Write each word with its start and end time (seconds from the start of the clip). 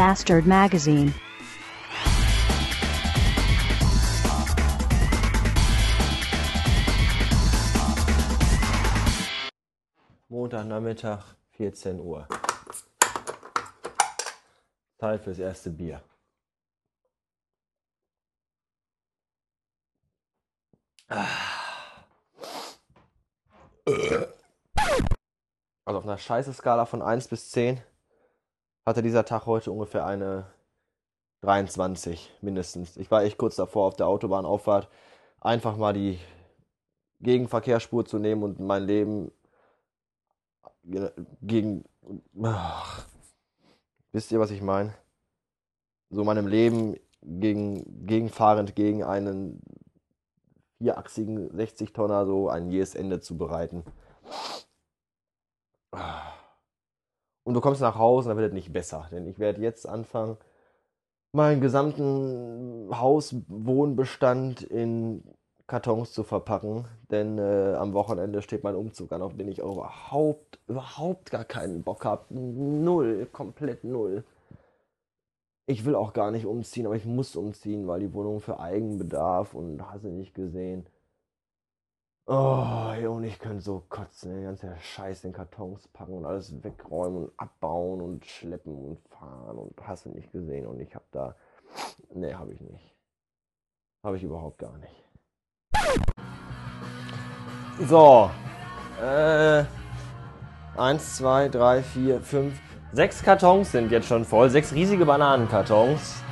Bastard 0.00 0.46
Magazine. 0.46 1.12
Montagnachmittag, 10.30 11.36
14 11.50 12.00
Uhr. 12.00 12.26
Zeit 14.98 15.22
fürs 15.22 15.38
erste 15.38 15.68
Bier. 15.68 16.02
Also 25.84 25.98
auf 25.98 26.04
einer 26.04 26.16
scheiße 26.16 26.54
Skala 26.54 26.86
von 26.86 27.02
1 27.02 27.28
bis 27.28 27.50
10 27.50 27.82
hatte 28.86 29.02
dieser 29.02 29.24
Tag 29.24 29.46
heute 29.46 29.72
ungefähr 29.72 30.06
eine 30.06 30.46
23 31.42 32.30
mindestens. 32.40 32.96
Ich 32.96 33.10
war 33.10 33.22
echt 33.22 33.38
kurz 33.38 33.56
davor 33.56 33.86
auf 33.86 33.96
der 33.96 34.08
Autobahnauffahrt 34.08 34.88
einfach 35.40 35.76
mal 35.76 35.92
die 35.92 36.18
Gegenverkehrsspur 37.20 38.04
zu 38.04 38.18
nehmen 38.18 38.42
und 38.42 38.60
mein 38.60 38.84
Leben 38.84 39.32
gegen. 41.42 41.84
Ach, 42.42 43.06
wisst 44.12 44.32
ihr, 44.32 44.40
was 44.40 44.50
ich 44.50 44.62
meine? 44.62 44.94
So 46.10 46.24
meinem 46.24 46.46
Leben 46.46 46.96
gegen, 47.22 48.06
gegenfahrend 48.06 48.74
gegen 48.74 49.04
einen 49.04 49.60
vierachsigen 50.78 51.50
60-Tonner 51.50 52.26
so 52.26 52.48
ein 52.48 52.70
jähes 52.70 52.94
Ende 52.94 53.20
zu 53.20 53.36
bereiten. 53.36 53.84
Und 57.50 57.54
du 57.54 57.60
kommst 57.60 57.80
nach 57.80 57.98
Hause 57.98 58.28
und 58.28 58.36
dann 58.36 58.42
wird 58.44 58.52
es 58.52 58.54
nicht 58.54 58.72
besser, 58.72 59.08
denn 59.10 59.26
ich 59.26 59.40
werde 59.40 59.60
jetzt 59.60 59.84
anfangen, 59.84 60.36
meinen 61.32 61.60
gesamten 61.60 62.88
Hauswohnbestand 62.92 64.62
in 64.62 65.24
Kartons 65.66 66.12
zu 66.12 66.22
verpacken, 66.22 66.84
denn 67.10 67.38
äh, 67.38 67.74
am 67.74 67.92
Wochenende 67.92 68.40
steht 68.42 68.62
mein 68.62 68.76
Umzug 68.76 69.10
an, 69.10 69.20
auf 69.20 69.36
den 69.36 69.48
ich 69.48 69.58
überhaupt, 69.58 70.60
überhaupt 70.68 71.32
gar 71.32 71.44
keinen 71.44 71.82
Bock 71.82 72.04
habe. 72.04 72.26
Null, 72.32 73.26
komplett 73.32 73.82
null. 73.82 74.22
Ich 75.66 75.84
will 75.84 75.96
auch 75.96 76.12
gar 76.12 76.30
nicht 76.30 76.46
umziehen, 76.46 76.86
aber 76.86 76.94
ich 76.94 77.04
muss 77.04 77.34
umziehen, 77.34 77.88
weil 77.88 77.98
die 77.98 78.14
Wohnung 78.14 78.38
für 78.40 78.60
Eigenbedarf 78.60 79.54
und 79.54 79.82
hast 79.90 80.04
du 80.04 80.08
nicht 80.10 80.36
gesehen. 80.36 80.86
Oh, 82.32 82.92
und 83.08 83.24
ich 83.24 83.40
könnte 83.40 83.60
so 83.60 83.82
kotzen, 83.88 84.32
den 84.32 84.44
ganzen 84.44 84.70
Scheiß 84.78 85.24
in 85.24 85.32
Kartons 85.32 85.88
packen 85.88 86.12
und 86.12 86.24
alles 86.24 86.62
wegräumen 86.62 87.24
und 87.24 87.32
abbauen 87.36 88.00
und 88.00 88.24
schleppen 88.24 88.72
und 88.72 89.00
fahren 89.08 89.58
und 89.58 89.74
hast 89.82 90.06
du 90.06 90.10
nicht 90.10 90.30
gesehen 90.30 90.68
und 90.68 90.78
ich 90.78 90.94
hab 90.94 91.02
da. 91.10 91.34
Nee, 92.14 92.32
habe 92.32 92.52
ich 92.52 92.60
nicht. 92.60 92.94
Habe 94.04 94.16
ich 94.16 94.22
überhaupt 94.22 94.58
gar 94.58 94.78
nicht. 94.78 94.94
So. 97.88 98.30
Äh. 99.02 99.64
Eins, 100.76 101.16
zwei, 101.16 101.48
drei, 101.48 101.82
vier, 101.82 102.20
fünf. 102.20 102.60
Sechs 102.92 103.24
Kartons 103.24 103.72
sind 103.72 103.90
jetzt 103.90 104.06
schon 104.06 104.24
voll. 104.24 104.50
Sechs 104.50 104.72
riesige 104.72 105.04
Bananenkartons. 105.04 106.22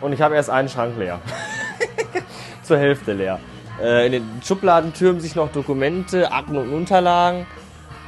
Und 0.00 0.14
ich 0.14 0.22
habe 0.22 0.36
erst 0.36 0.48
einen 0.48 0.70
Schrank 0.70 0.96
leer. 0.96 1.20
Zur 2.62 2.78
Hälfte 2.78 3.12
leer. 3.12 3.38
Äh, 3.82 4.06
in 4.06 4.12
den 4.12 4.42
Schubladen 4.42 4.92
türmen 4.92 5.20
sich 5.20 5.34
noch 5.34 5.50
Dokumente, 5.50 6.30
Akten 6.30 6.56
und 6.56 6.72
Unterlagen. 6.72 7.46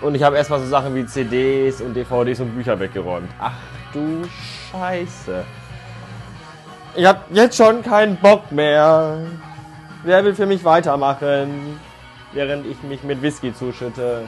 Und 0.00 0.14
ich 0.14 0.22
habe 0.22 0.36
erstmal 0.36 0.60
so 0.60 0.66
Sachen 0.66 0.94
wie 0.94 1.06
CDs 1.06 1.80
und 1.80 1.94
DVDs 1.94 2.40
und 2.40 2.54
Bücher 2.54 2.78
weggeräumt. 2.78 3.28
Ach 3.40 3.56
du 3.92 4.22
Scheiße. 4.70 5.44
Ich 6.94 7.04
habe 7.04 7.20
jetzt 7.30 7.56
schon 7.56 7.82
keinen 7.82 8.16
Bock 8.16 8.52
mehr. 8.52 9.18
Wer 10.04 10.24
will 10.24 10.34
für 10.34 10.46
mich 10.46 10.64
weitermachen, 10.64 11.80
während 12.32 12.66
ich 12.66 12.82
mich 12.82 13.02
mit 13.02 13.20
Whisky 13.22 13.52
zuschütte? 13.52 14.26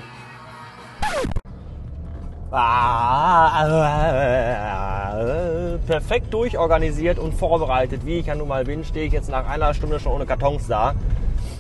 Perfekt 5.87 6.33
durchorganisiert 6.33 7.19
und 7.19 7.35
vorbereitet, 7.35 8.07
wie 8.07 8.19
ich 8.19 8.27
ja 8.27 8.35
nun 8.35 8.49
mal 8.49 8.65
bin, 8.65 8.85
stehe 8.85 9.07
ich 9.07 9.13
jetzt 9.13 9.31
nach 9.31 9.47
einer 9.47 9.75
Stunde 9.75 10.01
schon 10.01 10.13
ohne 10.13 10.27
Kartons 10.27 10.67
da. 10.67 10.95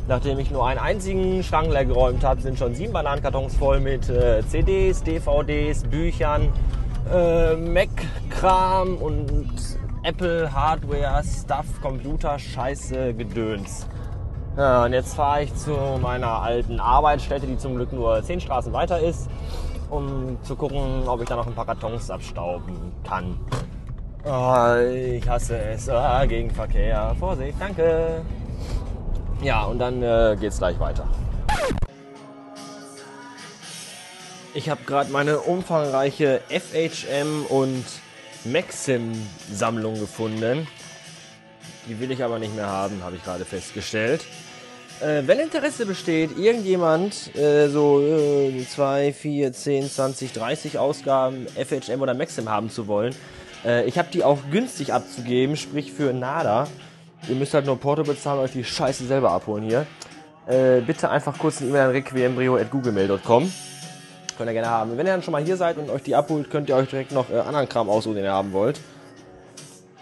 Nachdem 0.08 0.38
ich 0.38 0.50
nur 0.50 0.66
einen 0.66 0.80
einzigen 0.80 1.42
Schrank 1.42 1.70
leer 1.70 1.84
geräumt 1.84 2.24
habe, 2.24 2.40
sind 2.40 2.58
schon 2.58 2.74
sieben 2.74 2.94
Bananenkartons 2.94 3.54
voll 3.54 3.78
mit 3.78 4.08
äh, 4.08 4.42
CDs, 4.48 5.02
DVDs, 5.02 5.84
Büchern, 5.84 6.48
äh, 7.12 7.54
Mac-Kram 7.54 8.96
und 8.96 9.52
Apple 10.02 10.50
Hardware, 10.50 11.22
Stuff, 11.22 11.66
Computer, 11.82 12.38
Scheiße, 12.38 13.12
Gedöns. 13.12 13.86
Ja, 14.56 14.86
und 14.86 14.94
jetzt 14.94 15.14
fahre 15.14 15.42
ich 15.42 15.54
zu 15.54 15.76
meiner 16.00 16.40
alten 16.42 16.80
Arbeitsstätte, 16.80 17.46
die 17.46 17.58
zum 17.58 17.76
Glück 17.76 17.92
nur 17.92 18.22
zehn 18.22 18.40
Straßen 18.40 18.72
weiter 18.72 18.98
ist, 18.98 19.28
um 19.90 20.38
zu 20.42 20.56
gucken, 20.56 21.06
ob 21.06 21.20
ich 21.20 21.28
da 21.28 21.36
noch 21.36 21.46
ein 21.46 21.54
paar 21.54 21.66
Kartons 21.66 22.10
abstauben 22.10 22.92
kann. 23.06 23.38
Oh, 24.24 24.74
ich 24.90 25.28
hasse 25.28 25.58
es. 25.58 25.86
Ah, 25.90 26.24
Gegenverkehr. 26.24 27.14
Vorsicht, 27.18 27.56
danke. 27.60 28.22
Ja, 29.40 29.64
und 29.64 29.78
dann 29.78 30.02
äh, 30.02 30.36
geht's 30.38 30.58
gleich 30.58 30.78
weiter. 30.80 31.06
Ich 34.54 34.68
habe 34.68 34.82
gerade 34.84 35.12
meine 35.12 35.38
umfangreiche 35.38 36.40
FHM 36.48 37.46
und 37.48 37.84
Maxim-Sammlung 38.44 39.94
gefunden. 40.00 40.66
Die 41.88 42.00
will 42.00 42.10
ich 42.10 42.24
aber 42.24 42.38
nicht 42.40 42.54
mehr 42.56 42.66
haben, 42.66 43.02
habe 43.04 43.16
ich 43.16 43.24
gerade 43.24 43.44
festgestellt. 43.44 44.24
Äh, 45.00 45.22
wenn 45.26 45.38
Interesse 45.38 45.86
besteht, 45.86 46.36
irgendjemand 46.36 47.36
äh, 47.36 47.68
so 47.68 48.02
2, 48.68 49.12
4, 49.12 49.52
10, 49.52 49.90
20, 49.90 50.32
30 50.32 50.78
Ausgaben 50.78 51.46
FHM 51.46 52.02
oder 52.02 52.14
Maxim 52.14 52.48
haben 52.48 52.70
zu 52.70 52.88
wollen, 52.88 53.14
äh, 53.64 53.84
ich 53.84 53.98
habe 53.98 54.08
die 54.12 54.24
auch 54.24 54.38
günstig 54.50 54.92
abzugeben, 54.92 55.56
sprich 55.56 55.92
für 55.92 56.12
Nada. 56.12 56.66
Ihr 57.26 57.34
müsst 57.34 57.54
halt 57.54 57.66
nur 57.66 57.78
Porto 57.78 58.04
bezahlen 58.04 58.38
und 58.38 58.44
euch 58.44 58.52
die 58.52 58.64
Scheiße 58.64 59.06
selber 59.06 59.32
abholen 59.32 59.64
hier. 59.64 59.86
Äh, 60.46 60.80
bitte 60.80 61.10
einfach 61.10 61.36
kurz 61.36 61.60
eine 61.60 61.70
E-Mail 61.70 61.82
an 61.82 61.90
requiembrio.googlemail.com. 61.90 63.52
Könnt 64.36 64.50
ihr 64.50 64.54
gerne 64.54 64.70
haben. 64.70 64.96
Wenn 64.96 65.06
ihr 65.06 65.12
dann 65.12 65.22
schon 65.22 65.32
mal 65.32 65.42
hier 65.42 65.56
seid 65.56 65.76
und 65.78 65.90
euch 65.90 66.02
die 66.02 66.14
abholt, 66.14 66.48
könnt 66.48 66.68
ihr 66.68 66.76
euch 66.76 66.88
direkt 66.88 67.12
noch 67.12 67.28
äh, 67.28 67.38
anderen 67.38 67.68
Kram 67.68 67.90
aussuchen, 67.90 68.14
den 68.14 68.24
ihr 68.24 68.32
haben 68.32 68.52
wollt. 68.52 68.80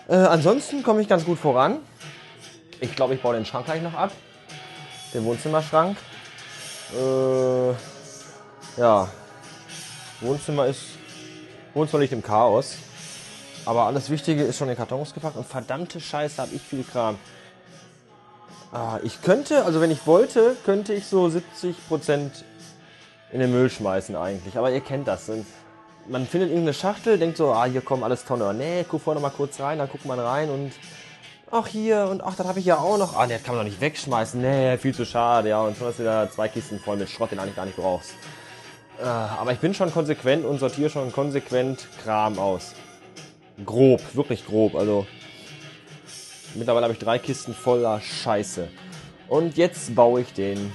Äh, 0.09 0.15
ansonsten 0.15 0.83
komme 0.83 1.01
ich 1.01 1.09
ganz 1.09 1.25
gut 1.25 1.39
voran. 1.39 1.79
Ich 2.81 2.95
glaube, 2.95 3.15
ich 3.15 3.23
baue 3.23 3.35
den 3.35 3.47
Schrank 3.47 3.65
gleich 3.65 3.83
noch 3.83 3.95
ab. 3.95 4.13
Den 5.15 5.25
Wohnzimmerschrank. 5.25 5.97
Äh, 6.95 8.81
ja. 8.81 9.09
Wohnzimmer 10.21 10.67
ist. 10.67 10.83
Wohnzimmer 11.75 12.03
liegt 12.03 12.13
im 12.13 12.23
Chaos. 12.23 12.77
Aber 13.67 13.87
alles 13.87 14.11
Wichtige 14.11 14.45
ist 14.45 14.57
schon 14.57 14.69
in 14.69 14.77
Kartons 14.77 15.13
gepackt 15.13 15.37
und 15.37 15.47
verdammte 15.47 16.01
Scheiße 16.01 16.41
habe 16.41 16.55
ich 16.55 16.63
viel 16.63 16.85
Kram. 16.85 17.19
Ah, 18.73 19.01
ich 19.03 19.23
könnte, 19.23 19.65
also 19.65 19.81
wenn 19.81 19.91
ich 19.91 20.07
wollte, 20.07 20.57
könnte 20.65 20.95
ich 20.95 21.07
so 21.07 21.27
70% 21.27 22.31
in 23.33 23.41
den 23.41 23.51
Müll 23.51 23.69
schmeißen 23.69 24.15
eigentlich. 24.15 24.57
Aber 24.57 24.71
ihr 24.71 24.81
kennt 24.81 25.09
das. 25.09 25.29
Man 26.09 26.27
findet 26.27 26.51
irgendeine 26.51 26.75
Schachtel, 26.75 27.19
denkt 27.19 27.37
so, 27.37 27.53
ah, 27.53 27.65
hier 27.65 27.81
kommen 27.81 28.05
alles 28.05 28.25
Tonne. 28.25 28.55
Nee, 28.55 28.85
guck 28.89 29.03
vorher 29.03 29.21
noch 29.21 29.29
mal 29.29 29.37
kurz 29.37 29.59
rein, 29.59 29.79
dann 29.79 29.89
guckt 29.89 30.05
man 30.05 30.21
rein 30.21 30.49
und 30.49 30.73
ach 31.51 31.67
hier 31.67 32.07
und 32.09 32.23
ach, 32.23 32.37
das 32.37 32.47
habe 32.47 32.61
ich 32.61 32.67
ja 32.67 32.79
auch 32.79 32.99
noch. 32.99 33.17
Ah, 33.17 33.27
nee, 33.27 33.35
das 33.35 33.43
kann 33.43 33.57
man 33.57 33.65
doch 33.65 33.71
nicht 33.71 33.81
wegschmeißen. 33.81 34.41
Nee, 34.41 34.79
viel 34.79 34.95
zu 34.95 35.05
schade. 35.05 35.49
Ja, 35.49 35.63
und 35.63 35.77
schon 35.77 35.89
hast 35.89 35.99
du 35.99 36.03
wieder 36.03 36.31
zwei 36.31 36.47
Kisten 36.47 36.79
voll 36.79 36.97
mit 36.97 37.11
Schrott, 37.11 37.33
den 37.33 37.39
du 37.39 37.43
eigentlich 37.43 37.57
gar 37.57 37.67
nicht 37.67 37.77
brauchst. 37.77 38.15
Ah, 39.03 39.39
aber 39.41 39.53
ich 39.53 39.59
bin 39.59 39.75
schon 39.75 39.93
konsequent 39.93 40.45
und 40.45 40.59
sortiere 40.59 40.89
schon 40.89 41.13
konsequent 41.13 41.89
Kram 42.05 42.39
aus. 42.39 42.75
Grob, 43.65 44.01
wirklich 44.15 44.47
grob. 44.47 44.75
Also 44.75 45.07
mittlerweile 46.55 46.85
habe 46.85 46.93
ich 46.93 46.99
drei 46.99 47.19
Kisten 47.19 47.55
voller 47.55 48.01
Scheiße. 48.01 48.69
Und 49.29 49.57
jetzt 49.57 49.95
baue 49.95 50.21
ich 50.21 50.33
den 50.33 50.73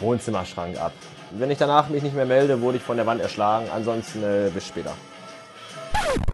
Wohnzimmerschrank 0.00 0.80
ab. 0.80 0.92
Wenn 1.32 1.50
ich 1.50 1.58
danach 1.58 1.88
mich 1.88 2.02
nicht 2.02 2.14
mehr 2.14 2.26
melde, 2.26 2.60
wurde 2.60 2.78
ich 2.78 2.82
von 2.82 2.96
der 2.96 3.06
Wand 3.06 3.20
erschlagen. 3.20 3.68
Ansonsten 3.72 4.22
äh, 4.22 4.50
bis 4.52 4.66
später. 4.66 4.92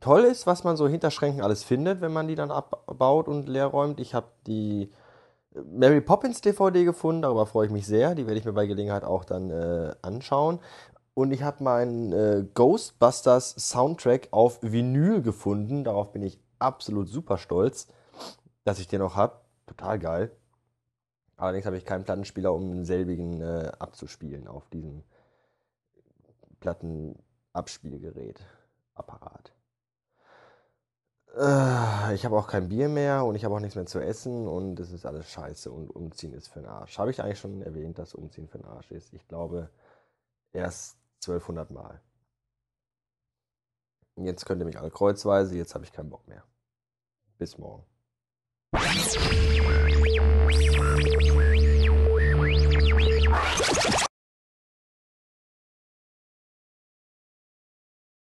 Toll 0.01 0.25
ist, 0.25 0.47
was 0.47 0.65
man 0.65 0.77
so 0.77 0.89
hinter 0.89 1.11
Schränken 1.11 1.43
alles 1.43 1.63
findet, 1.63 2.01
wenn 2.01 2.13
man 2.13 2.29
die 2.29 2.35
dann 2.35 2.51
abbaut 2.51 3.29
und 3.29 3.49
leer 3.49 3.67
räumt. 3.67 4.01
Ich 4.01 4.15
habe 4.15 4.29
die 4.47 4.91
Mary 5.65 6.01
Poppins 6.01 6.41
DVD 6.41 6.85
gefunden, 6.85 7.23
darüber 7.23 7.47
freue 7.47 7.67
ich 7.67 7.73
mich 7.73 7.87
sehr. 7.87 8.15
Die 8.15 8.27
werde 8.27 8.39
ich 8.39 8.45
mir 8.45 8.53
bei 8.53 8.67
Gelegenheit 8.67 9.05
auch 9.05 9.25
dann 9.25 9.51
äh, 9.51 9.95
anschauen. 10.03 10.61
Und 11.19 11.33
ich 11.33 11.43
habe 11.43 11.65
meinen 11.65 12.13
äh, 12.13 12.45
Ghostbusters 12.53 13.55
Soundtrack 13.57 14.29
auf 14.33 14.59
Vinyl 14.61 15.23
gefunden. 15.23 15.83
Darauf 15.83 16.13
bin 16.13 16.23
ich 16.23 16.39
absolut 16.59 17.09
super 17.09 17.39
stolz, 17.39 17.89
dass 18.65 18.81
ich 18.81 18.87
den 18.87 19.01
noch 19.01 19.17
habe. 19.17 19.41
Total 19.67 19.99
geil. 19.99 20.31
Allerdings 21.39 21.65
habe 21.65 21.79
ich 21.79 21.87
keinen 21.87 22.05
Plattenspieler, 22.05 22.53
um 22.53 22.69
den 22.69 22.85
selbigen 22.85 23.41
äh, 23.41 23.73
abzuspielen 23.79 24.47
auf 24.47 24.69
diesem 24.69 25.05
Plattenabspielgerät, 26.61 28.45
Apparat. 28.95 29.55
Äh, 31.35 32.15
ich 32.15 32.27
habe 32.27 32.37
auch 32.37 32.47
kein 32.47 32.69
Bier 32.69 32.91
mehr 32.91 33.25
und 33.25 33.37
ich 33.37 33.45
habe 33.47 33.55
auch 33.55 33.61
nichts 33.61 33.75
mehr 33.75 33.87
zu 33.87 34.01
essen 34.01 34.47
und 34.47 34.79
es 34.81 34.93
ist 34.93 35.07
alles 35.07 35.31
scheiße 35.31 35.73
und 35.73 35.89
Umziehen 35.89 36.35
ist 36.35 36.49
für 36.49 36.61
den 36.61 36.69
Arsch. 36.69 36.99
Habe 36.99 37.11
ich 37.11 37.23
eigentlich 37.23 37.41
schon 37.41 37.63
erwähnt, 37.63 37.99
dass 37.99 38.15
Umziehen 38.15 38.49
für 38.49 38.59
den 38.59 38.67
Arsch 38.67 38.91
ist? 38.91 39.15
Ich 39.15 39.27
glaube, 39.29 39.71
erst 40.53 40.99
1200 41.23 41.71
Mal. 41.71 42.03
Jetzt 44.17 44.47
könnt 44.47 44.63
ihr 44.63 44.65
mich 44.65 44.79
alle 44.79 44.91
kreuzweise, 44.91 45.57
jetzt 45.57 45.75
habe 45.75 45.85
ich 45.85 45.93
keinen 45.93 46.11
Bock 46.11 46.27
mehr. 46.27 46.45
Bis 47.39 47.59
morgen. 47.59 47.85